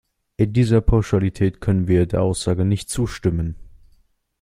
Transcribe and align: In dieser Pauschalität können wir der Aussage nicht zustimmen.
In 0.35 0.51
dieser 0.51 0.81
Pauschalität 0.81 1.61
können 1.61 1.87
wir 1.87 2.07
der 2.07 2.23
Aussage 2.23 2.65
nicht 2.65 2.89
zustimmen. 2.89 3.55